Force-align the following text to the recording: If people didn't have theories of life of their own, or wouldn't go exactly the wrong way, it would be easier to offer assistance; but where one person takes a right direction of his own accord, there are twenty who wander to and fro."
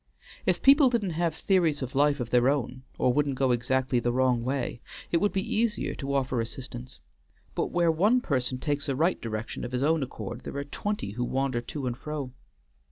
If 0.47 0.63
people 0.63 0.89
didn't 0.89 1.11
have 1.11 1.35
theories 1.35 1.83
of 1.83 1.93
life 1.93 2.19
of 2.19 2.31
their 2.31 2.49
own, 2.49 2.81
or 2.97 3.13
wouldn't 3.13 3.35
go 3.37 3.51
exactly 3.51 3.99
the 3.99 4.11
wrong 4.11 4.43
way, 4.43 4.81
it 5.11 5.17
would 5.17 5.31
be 5.31 5.43
easier 5.57 5.93
to 5.93 6.15
offer 6.15 6.41
assistance; 6.41 6.99
but 7.53 7.67
where 7.67 7.91
one 7.91 8.19
person 8.19 8.57
takes 8.57 8.89
a 8.89 8.95
right 8.95 9.21
direction 9.21 9.63
of 9.63 9.73
his 9.73 9.83
own 9.83 10.01
accord, 10.01 10.41
there 10.43 10.57
are 10.57 10.63
twenty 10.63 11.11
who 11.11 11.23
wander 11.23 11.61
to 11.61 11.85
and 11.85 11.95
fro." 11.99 12.31